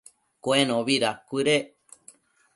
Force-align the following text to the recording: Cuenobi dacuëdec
Cuenobi 0.43 0.95
dacuëdec 1.03 1.65